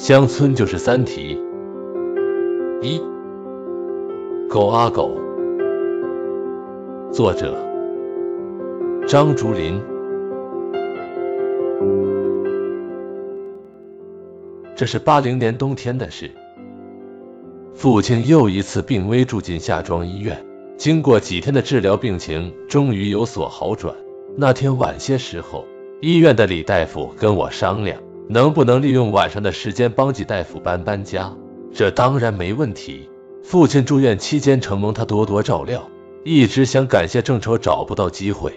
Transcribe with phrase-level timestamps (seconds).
[0.00, 1.38] 乡村就是三题：
[2.80, 2.98] 一、
[4.48, 5.20] 狗啊狗。
[7.12, 7.54] 作者：
[9.06, 9.78] 张竹林。
[14.74, 16.30] 这是八零年冬天的事，
[17.74, 20.42] 父亲又一次病危，住进夏庄医院。
[20.78, 23.94] 经过几天的治疗，病情终于有所好转。
[24.34, 25.66] 那天晚些时候，
[26.00, 28.00] 医院的李大夫跟我商量，
[28.32, 31.36] 能不能利用晚上的时间帮季大夫搬搬家。
[31.74, 33.10] 这当然没问题。
[33.42, 35.90] 父亲住院期间，承蒙他多多照料，
[36.24, 38.52] 一直想感谢，正愁找不到机会。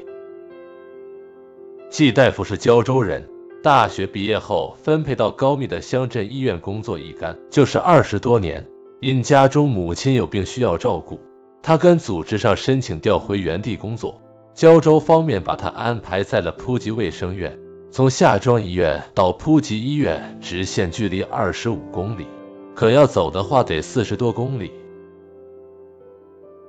[1.89, 3.27] 季大夫是胶州人，
[3.63, 8.63] 大学毕业后分配到高密的乡镇医院工作，一干就是二十多年。
[8.99, 11.19] 因家中母亲有病需要照顾。
[11.63, 14.21] 他跟组织上申请调回原地工作，
[14.53, 17.57] 胶州方面把他安排在了普吉卫生院。
[17.93, 22.25] 从夏庄医院到普吉医院直线距离二十五公里，
[22.73, 24.71] 可要走的话得四十多公里。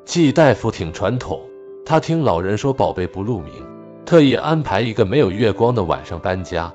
[0.04, 1.40] 季大夫挺传统，
[1.86, 3.54] 他听老人说宝贝不露名，
[4.04, 6.70] 特意安排一个没有月光的晚上搬家。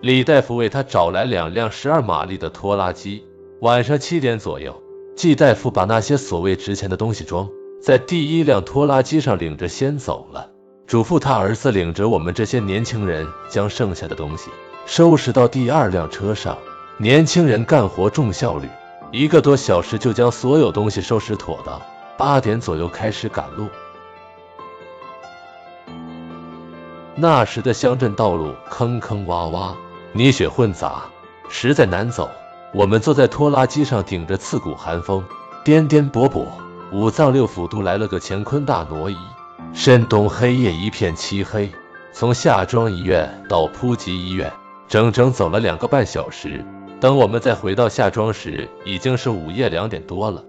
[0.00, 3.22] 李大夫为他找来两辆十二马力的拖拉机，
[3.60, 4.82] 晚上七点左右。
[5.14, 7.48] 季大夫把那些所谓值钱的东西装
[7.80, 10.50] 在第一辆拖拉机上，领着先走了，
[10.86, 14.50] 嘱咐他儿子领着我们这些年轻人将剩下的东西
[14.86, 16.56] 收拾到第二辆车上。
[16.98, 18.68] 年轻人干活重效率，
[19.10, 21.82] 一个多小时就将所有东西收拾妥当。
[22.16, 23.68] 八点左右开始赶路。
[27.16, 29.74] 那时的乡镇道路坑坑洼洼，
[30.12, 31.02] 泥雪混杂，
[31.50, 32.30] 实在难走。
[32.72, 35.22] 我们坐在拖拉机上，顶着刺骨寒风，
[35.64, 36.46] 颠颠簸簸。
[36.92, 39.16] 五脏六腑都来了个乾坤大挪移。
[39.78, 41.70] 深冬黑夜一片漆黑，
[42.10, 44.50] 从夏庄医院到普吉医院，
[44.88, 46.64] 整整走了两个半小时。
[46.98, 50.42] 等我们再回到夏庄时，已经是午夜两点多了。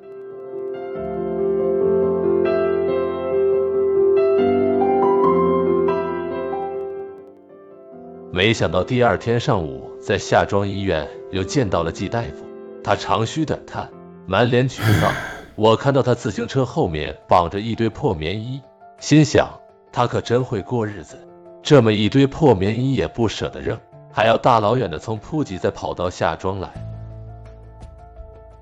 [8.31, 12.45] 没想到第二天上午，在夏庄医院又见到了季大夫。
[12.81, 13.89] 他长吁短叹，
[14.25, 15.13] 满脸沮丧。
[15.55, 18.61] 我看到他自行车后面绑着一堆破棉衣，
[18.99, 19.47] 心想
[19.91, 21.17] 他可真会过日子，
[21.61, 23.77] 这么一堆破棉衣也不舍得扔，
[24.11, 26.69] 还要大老远的从铺集再跑到夏庄来。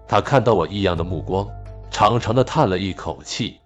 [0.07, 1.47] 他看到我异样的目光，
[1.89, 3.59] 长长的叹了一口气：“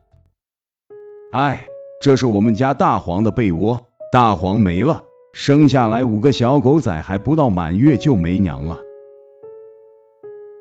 [1.33, 1.65] 哎，
[2.01, 3.79] 这是我们家大黄的被窝，
[4.11, 8.79] 大黄没了。”生下来五个小狗仔，还不到满月就没娘了，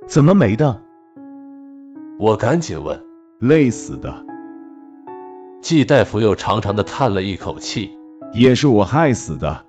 [0.07, 0.83] 怎么没的？
[2.19, 3.03] 我赶紧问。
[3.41, 4.28] 累死的。
[5.61, 7.91] 季大夫又长长的叹了一口气，
[8.33, 9.65] 也是我害死的。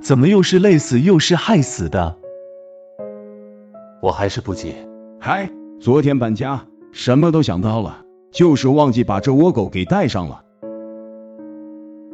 [0.00, 2.16] 怎么又是累死又是害死的？
[4.02, 4.86] 我还是不解。
[5.18, 5.48] 嗨，
[5.80, 10.44] 昨天搬家，什么都想到了，就是忘记把这窝狗给带上了。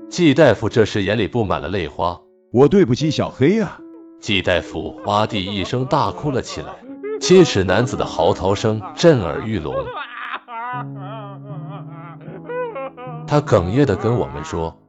[0.08, 2.20] 季大夫这时眼里布满了泪花，
[2.52, 3.80] 我对不起小黑啊！
[4.20, 6.68] 季大夫哇地一声大哭了起来，
[7.20, 9.74] 七尺男子的嚎啕声震耳欲聋。
[13.30, 14.80] 他哽咽的跟我们说：“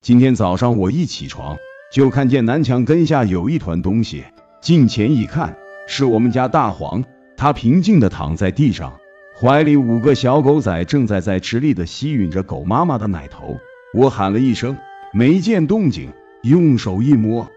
[0.00, 1.56] 今天早上我一起床，
[1.92, 4.22] 就看见南墙根下有一团东西，
[4.60, 5.58] 近前一看，
[5.88, 7.04] 是我们家大黄，
[7.36, 8.92] 它平静的躺在地上，
[9.36, 13.58] 怀里五个小狗仔正在在吃力的吸吮着狗妈妈的奶头。”
[13.94, 14.76] 我喊了一声，
[15.12, 16.12] 没见动静，
[16.42, 17.50] 用手一摸，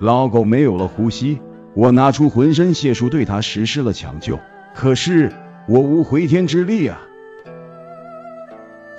[0.00, 1.40] 老狗没有了呼吸。
[1.74, 4.40] 我拿出浑身解数对它实施了抢救，
[4.74, 5.32] 可是
[5.68, 7.00] 我无回天之力啊！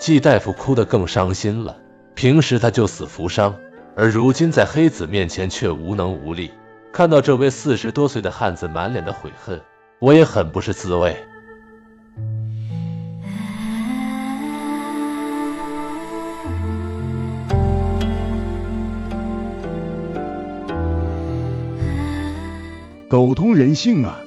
[0.03, 1.77] 季大夫哭得更伤心了。
[2.13, 3.55] 平时他救死扶伤，
[3.95, 6.51] 而如今在黑子面前却无能无力。
[6.91, 9.61] 看到这位四十多岁的汉子满脸的悔恨，
[9.99, 11.15] 我也很不是滋味。
[23.07, 24.19] 狗通人性啊！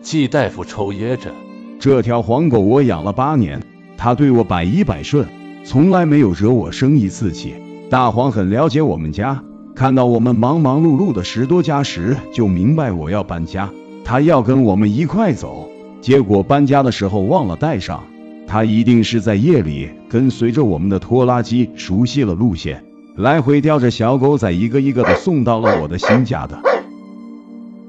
[0.00, 1.30] 季大夫抽噎着，
[1.78, 3.60] 这条黄狗我养了八年，
[4.02, 5.26] 他对我百依百顺，
[5.62, 7.52] 从来没有惹我生一次气。
[7.90, 9.42] 大黄很了解我们家，
[9.74, 13.68] 看到我们忙忙碌碌的十多家时，就明白我要搬家，
[14.02, 15.68] 他要跟我们一块走。
[16.00, 18.02] 结果搬家的时候忘了带上，
[18.46, 22.82] 它一定是在夜里跟随着我们的拖拉机，熟悉了路线，
[23.16, 26.58] 来回叼着小狗仔，一个一个的送到了我的新家的。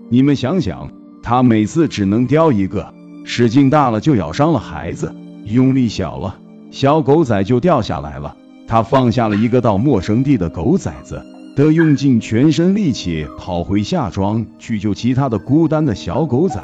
[0.09, 0.91] 你们想想，
[1.23, 2.93] 他每次只能叼一个，
[3.23, 5.15] 使劲大了就咬伤了孩子，
[5.45, 6.37] 用力小了，
[6.71, 8.35] 小狗仔就掉下来了。
[8.67, 11.21] 他放下了一个到陌生地的狗崽子，
[11.55, 16.61] 得用尽全身力气跑回夏庄去救其他的孤单的小狗仔，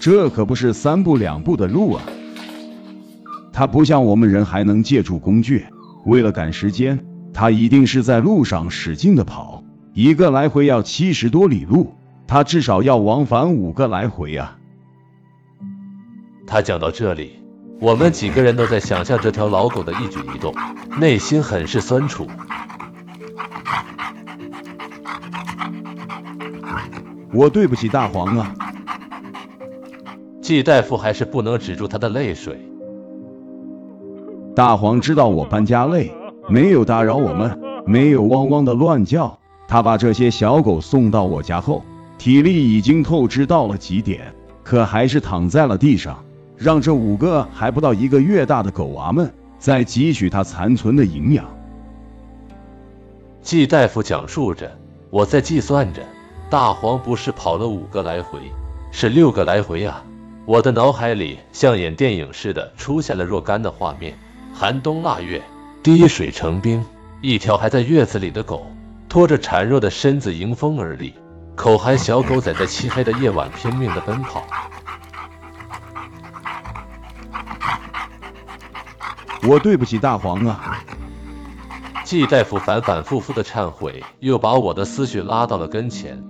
[0.00, 2.02] 这可不是三步两步的路啊！
[3.52, 5.64] 他不像我们人还能借助工具，
[6.06, 7.04] 为了赶时间，
[7.34, 9.64] 他一定是在路上使劲的跑，
[9.94, 11.92] 一个来回要七十多里路，
[12.28, 14.56] 他至少要往返五个来回啊！
[16.46, 17.32] 他讲到这里，
[17.80, 20.52] 我们几个人都在想象这条老狗的一举一动，
[20.98, 22.26] 内心很是酸楚。
[27.32, 28.54] 我对不起大黄啊！
[30.40, 32.58] 季大夫还是不能止住他的泪水。
[34.56, 36.12] 大黄知道我搬家累，
[36.48, 39.38] 没有打扰我们，没有汪汪的乱叫。
[39.68, 41.84] 他把这些小狗送到我家后，
[42.16, 44.34] 体力已经透支到了极点，
[44.64, 46.24] 可还是躺在了地上，
[46.58, 51.44] 让这五个还不到一个月大的狗娃们在汲取它残存的营养。
[53.40, 54.76] 季大夫讲述着，
[55.10, 56.02] 我在计算着。
[56.50, 58.40] 大黄不是跑了五个来回，
[58.90, 60.02] 是六个来回啊！
[60.46, 64.18] 我的脑海里像演电影似的出现了若干的画面：
[64.54, 65.42] 寒冬腊月，
[65.82, 66.82] 滴水成冰，
[67.20, 68.66] 一条还在月子里的狗
[69.10, 71.12] 拖着孱弱的身子迎风而立，
[71.54, 74.42] 口含小狗仔在漆黑的夜晚拼命的奔跑。
[79.46, 80.82] 我对不起大黄啊！
[82.04, 86.22] 季大夫反反复复的忏悔，又把我的思绪拉到了跟前。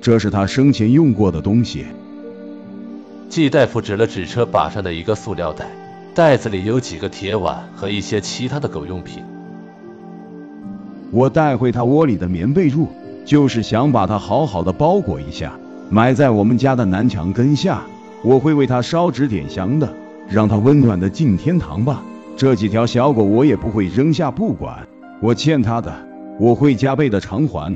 [0.00, 1.84] 这是他生前用过的东西。
[3.28, 5.66] 季大夫指了指车把上的一个塑料袋，
[6.14, 9.22] 袋子里有几个铁碗和一些其他的狗用品。
[11.12, 12.88] 我带回他窝里的棉被褥，
[13.24, 15.52] 就是想把它好好的包裹一下，
[15.90, 17.82] 埋在我们家的南墙根下。
[18.22, 19.94] 我会为他烧纸点香的，
[20.30, 22.02] 让他温暖的进天堂吧。
[22.36, 24.86] 这几条小狗我也不会扔下不管，
[25.20, 25.92] 我欠他的，
[26.38, 27.74] 我会加倍的偿还。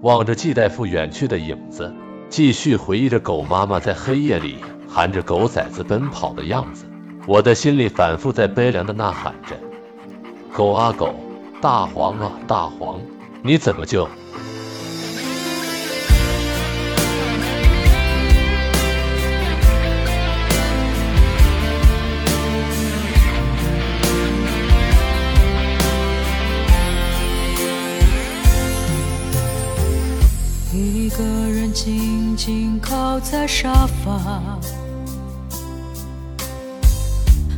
[0.00, 1.92] 望着季大夫远去的影子，
[2.28, 4.56] 继续回忆着狗妈妈在黑夜里
[4.88, 6.86] 含着狗崽子奔跑的样子，
[7.26, 9.54] 我的心里反复在悲凉的呐喊着
[10.52, 11.14] ：“狗啊狗，
[11.62, 12.98] 大黄啊大黄，
[13.40, 14.08] 你怎么就
[30.72, 34.58] 一个人……”静静靠在沙发，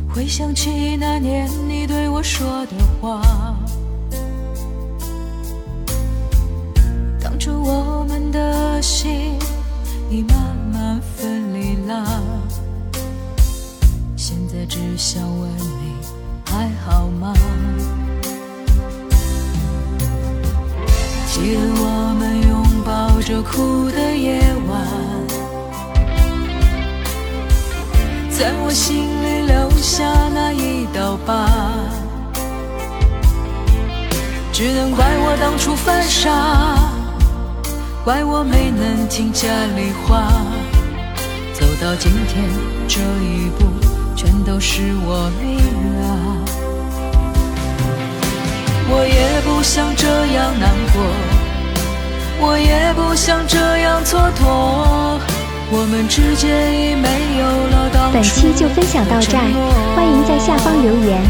[0.07, 2.71] 回想起那年你对我说的
[3.01, 3.21] 话。
[23.55, 24.85] 苦的夜晚，
[28.29, 30.03] 在我心里留下
[30.33, 31.47] 那一道疤，
[34.51, 36.29] 只能怪我当初犯傻，
[38.03, 39.47] 怪我没能听家
[39.77, 40.27] 里话，
[41.53, 42.43] 走到今天
[42.89, 43.67] 这一步，
[44.17, 45.59] 全都是我命
[46.03, 46.43] 啊。
[48.89, 51.01] 我也不想这样难过，
[52.39, 55.19] 我也不想这样蹉跎。
[55.71, 59.41] 我们之间已没有了当初本期就分享到这儿，
[59.95, 61.21] 欢迎在下方留言，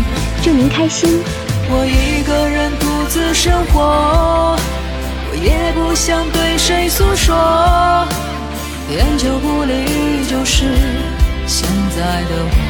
[0.44, 1.24] 祝您开心。
[1.70, 4.56] 我一个人独自生活，
[5.32, 7.34] 我也不想对谁诉说，
[8.92, 10.66] 烟酒不离就是
[11.48, 12.65] 现在的我。